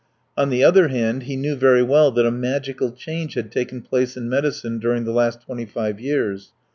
On 0.35 0.49
the 0.49 0.63
other 0.63 0.87
hand, 0.87 1.21
he 1.29 1.35
knew 1.35 1.55
very 1.55 1.83
well 1.83 2.09
that 2.13 2.25
a 2.25 2.31
magical 2.31 2.91
change 2.91 3.35
had 3.35 3.51
taken 3.51 3.83
place 3.83 4.17
in 4.17 4.27
medicine 4.29 4.79
during 4.79 5.03
the 5.03 5.13
last 5.13 5.43
twenty 5.43 5.67
five 5.67 5.99
years. 5.99 6.53